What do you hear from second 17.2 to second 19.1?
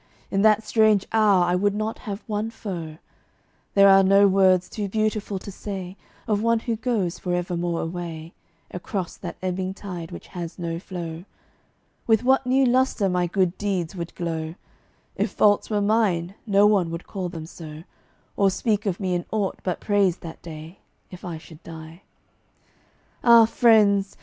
them so, Or speak of